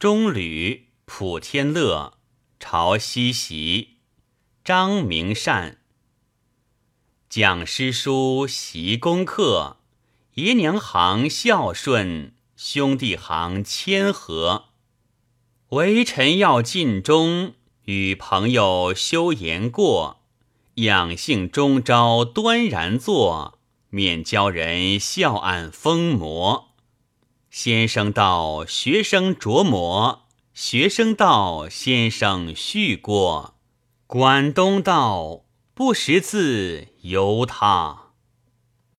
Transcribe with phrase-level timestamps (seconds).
[0.00, 2.14] 中吕普天乐
[2.58, 3.98] 朝西席
[4.64, 5.80] 张明善
[7.28, 9.76] 讲诗书习功课，
[10.36, 14.70] 爷娘行孝顺，兄弟行谦和。
[15.68, 17.52] 为臣要尽忠，
[17.84, 20.22] 与朋友修言过。
[20.76, 23.58] 养性忠昭，端然坐，
[23.90, 26.69] 免教人笑暗疯魔。
[27.50, 30.20] 先生道，学生琢磨；
[30.54, 33.56] 学生道，先生叙过。
[34.06, 35.42] 管东道，
[35.74, 38.09] 不识字由他。